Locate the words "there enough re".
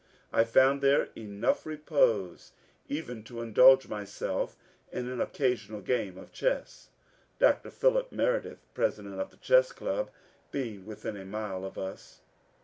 0.81-1.77